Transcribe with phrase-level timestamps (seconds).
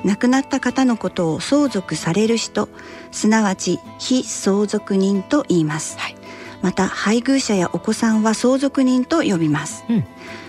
[0.05, 2.69] 亡くなった方のことを相続される人
[3.13, 6.17] すなわち非相続人と言います、はい。
[6.61, 9.85] また配偶者やお子さんは相続人と呼びます。
[9.89, 10.05] うん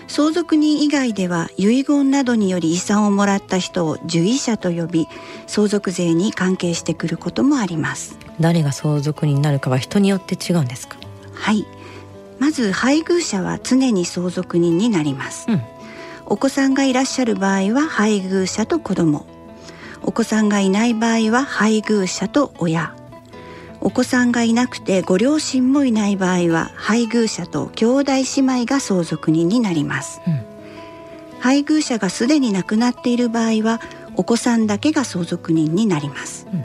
[0.06, 5.08] 相続人以外では遺言などにより遺産をもらった人を受遺者と呼び
[5.46, 8.16] 相続税に関係してくることもあります。
[8.40, 10.96] 誰が相続人になるかは人によって違うんですか？
[11.34, 11.66] はい。
[12.38, 15.46] まず配偶者は常に相続人になります。
[15.48, 15.62] うん。
[16.26, 19.26] お子さんがいらっしゃる場合は配偶者と子供。
[20.02, 22.94] お子さんがいない場合は配偶者と親
[23.84, 30.22] お子さんがいなくてご両親もいない場合は配偶者と兄弟姉妹が相続人になります。
[30.26, 30.40] うん。
[31.38, 33.82] 配偶者がすでに亡くなっている場合は
[34.16, 36.64] お子さんだけが相続人になります、うん。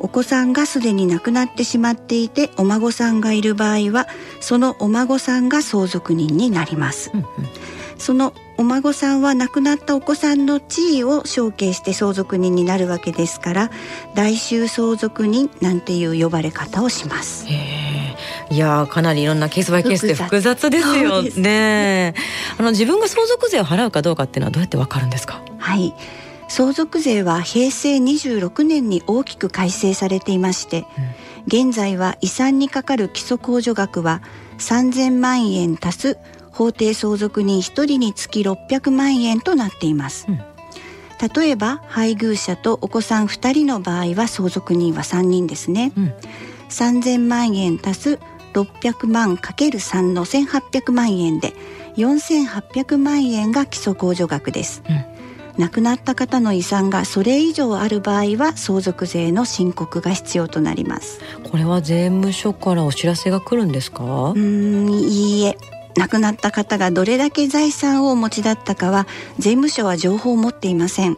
[0.00, 4.08] お子さんがすでに亡くなってしまっていてお孫さんがいる場合は
[4.40, 7.12] そのお孫さんが相続人になります。
[7.14, 7.26] うんうん。
[7.96, 13.70] そのお孫さんは亡くなったお子さんの地位を承継して相続人になるわけですから
[14.14, 17.46] 代収相続人なんていう呼ばれ方をします。
[18.50, 20.70] いやーかなりいろんなケースバイケースで複雑。
[20.70, 21.40] ですよそうです。
[21.40, 22.14] ね
[22.58, 25.42] あの自分が相続税を払うかどうかっていうのはどうやってわかるんですか？
[25.58, 25.94] はい。
[26.46, 30.84] 相続税は平成26年に大きく改正されていまして、
[31.46, 34.20] 現在は遺産にかかる基礎控除額は
[34.58, 36.18] 3000万円足す
[36.54, 40.40] 法定相続人1人につき600万円となっています、うん。
[41.34, 46.14] 例えば配偶者とお子さん2人の場合は相続人は3人ですね、うん。
[46.70, 48.18] 3000万円足す
[48.54, 51.54] 600万 ×3 の1800万円で
[51.96, 54.82] 4800万円が基礎控除額です。
[54.88, 55.04] うん。
[55.56, 61.20] 亡くなった方の遺産がそれ以上ある場合は相続税の申告が必要となります。
[61.48, 64.02] これは税務署からお知らせが来るんですか？
[64.02, 65.56] うーんいいえ
[65.96, 69.06] 亡くなった方がどれだけ財産をお持ちだったかは
[69.38, 71.12] 税務署は情報を持っていません。
[71.12, 71.16] うん。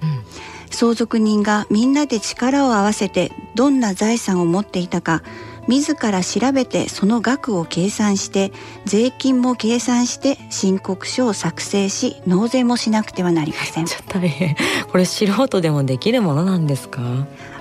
[0.71, 5.23] 相続人がみんなで力を合わせてどんな財産を持っていたか
[5.69, 8.53] 自ら調べてその額を計算して
[8.85, 13.87] 税金も計算して申告書を作成し納税もしなくてはなりません。
[13.87, 14.57] ちょっと大変。
[14.91, 17.01] これ素人でもできるものなんですか？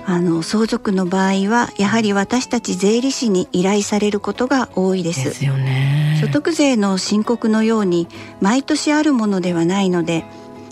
[0.08, 6.18] あの相続の場合はやはり私たち税理士に依頼されることが多いでですすよね。
[6.20, 8.06] 所得税の申告のように
[8.40, 10.24] 毎年あるものではないので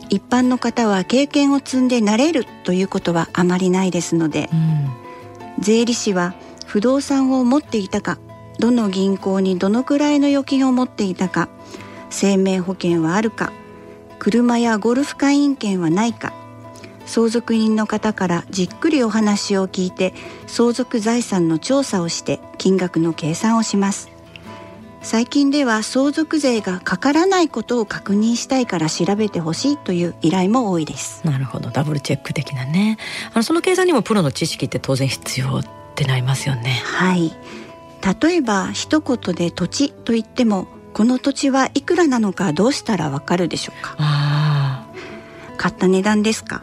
[0.09, 4.89] 一般の方は経験を積んで慣れるということはあまりないですのでうん。
[5.59, 6.35] 税理士は
[6.75, 8.19] 不動産を持っていたか
[8.59, 11.49] どの銀行にどのくらいの預金を持っていたか
[12.11, 13.53] 生命保険はあるか
[14.19, 16.33] 車やゴルフ会員権はないか
[17.07, 20.15] 相続人の方からじっくりお話を聞いて
[20.49, 24.09] 相続財産の調査をして金額の計算をします。
[25.01, 31.25] 最近では相続税がかからないことを確認したいから調べてほしいという依頼も多いです。
[31.25, 31.71] なるほど。
[31.71, 32.97] ダブルチェック的なね。
[33.33, 35.63] あのその計算にもプロの知識って当然必要
[35.95, 36.83] ってなりますよね。
[36.85, 37.33] はい。
[38.23, 43.97] 例えば一言で土地と言ってもこの土地はいくらなのかどうしたらわかるでしょうか？
[43.99, 44.87] あ
[45.57, 46.63] 買った値段ですか？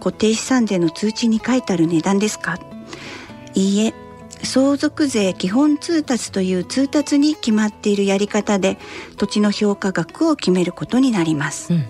[0.00, 2.58] 固定資産税の通知に書いてある値段ですか？
[3.54, 3.94] いいえ
[4.42, 8.78] 相続税基本通達という通達に決まっているやり方で
[9.16, 11.72] 土地の評価額を決めることになります。
[11.72, 11.84] あうん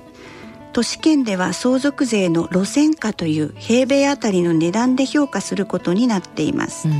[0.73, 6.89] 都市圏では相続税の路線価という平米あたりの値段で評価することになっています。
[6.89, 6.95] うん。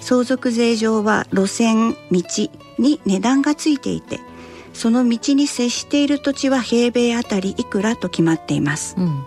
[0.00, 2.22] 相続税上は路線道
[2.78, 4.18] に値段がついていて
[4.72, 8.96] その道に接している土地は平米あたりいくらと決まっています。
[8.98, 9.24] うん。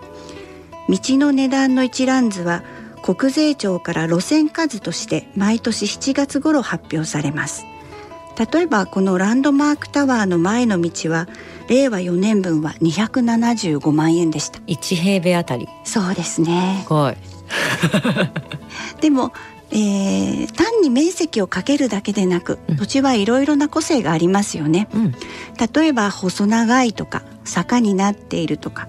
[0.88, 2.62] 道の値段の一覧図は
[3.02, 7.64] 国税庁から路線数として毎年7月頃発表されます
[8.38, 11.26] 例えばこのランドマークタワーの前の道は
[11.68, 14.60] 令和4年分は275万円でした。
[14.60, 15.68] 1平米あたり。
[15.84, 16.80] そうですね。
[16.82, 17.14] すごい。
[19.00, 19.32] でも、
[19.70, 22.76] えー、単に面積をかけるだけでなく、うん。
[22.76, 24.88] 土地はいろいろな個性がありますよね。
[24.94, 25.14] うん。
[25.72, 28.88] 例えば細長いとか坂になっているとか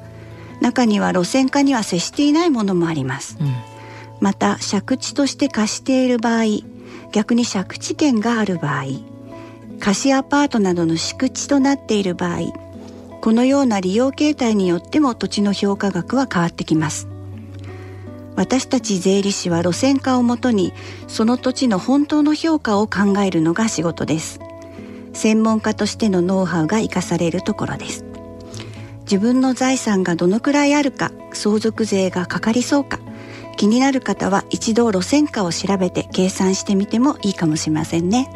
[0.62, 3.38] 中には路線化には接していないものもあります。
[3.40, 3.56] うん。
[4.20, 6.44] また借地として貸している場合
[7.12, 8.86] 逆に借地権がある場合
[9.80, 12.68] 貸しアパートなどの敷地となっている場合
[13.22, 17.08] このような利用形態によっても土地の評価額は変わってきます。
[18.36, 20.72] 私たち税理士は路線化をもとに
[21.08, 24.40] その土地の本当の評価を考えるのが仕事です。
[25.14, 28.06] 専門家としてのノウハウが生かされるところです。
[29.02, 33.00] 自分の財産がどのくらいあるか相続税がかかりそうか
[33.56, 38.30] 気になる方は一度路線価を調べて計算してみてもいいかもしれませんね。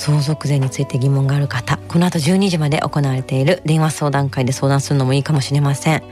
[0.00, 6.02] 相続税について疑問がある方この後12時まで行われている電話相談会で相談するのもいいかもしれません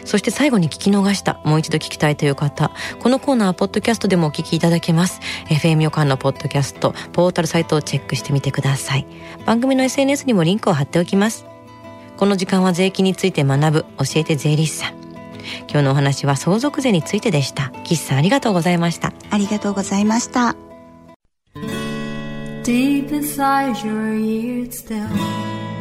[0.04, 2.70] そして最後に聞き逃した、もう一度聞きたいという方、
[3.00, 5.20] このコーナーはポッドキャストでもお聞きいただけます。
[5.48, 9.06] FM 横浜のポッドキャスト、ポータルサイトをチェックしてみてください。
[9.44, 11.44] 番組の SNS にもリンクを貼っておきます。
[12.16, 14.94] この時間は税金について学ぶ、教えて税理士さん。
[15.68, 17.70] 今日のお話は相続税についてでした。
[17.84, 19.12] 岸さんありがとうございました。
[19.30, 20.56] ありがとうございました
[22.62, 25.06] Deep inside your ears still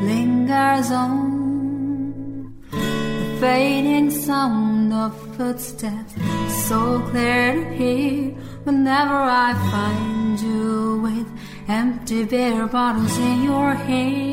[0.01, 6.13] lingers on the fading sound of footsteps,
[6.67, 8.31] so clear to hear
[8.65, 11.27] whenever I find you with
[11.69, 14.32] empty beer bottles in your hand.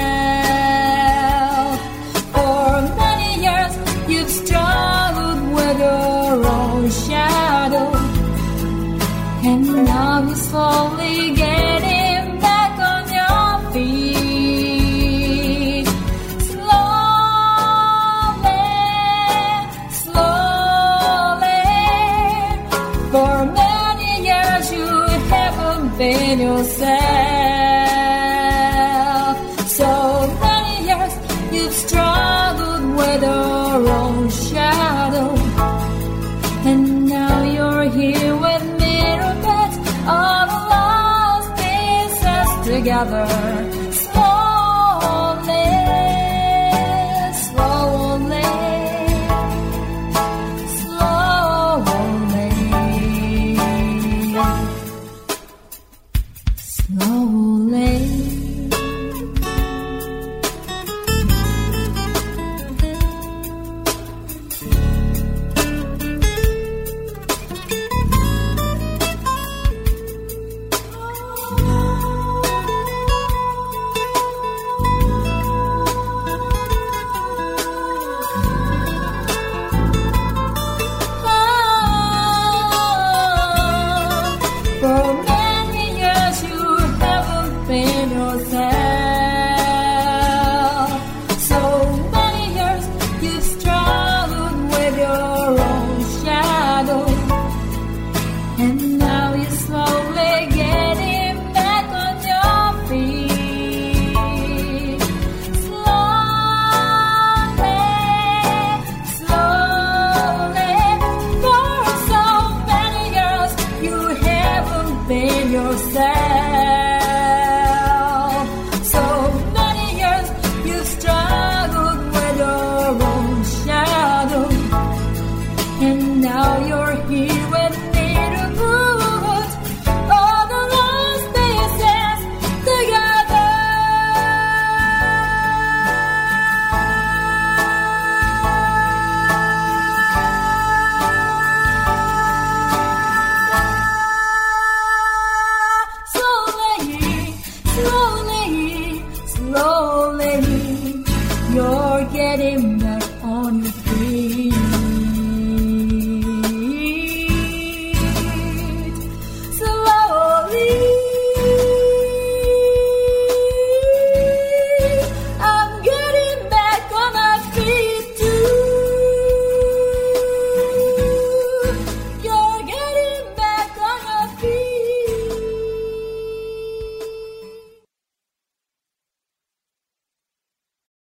[42.83, 43.80] Together.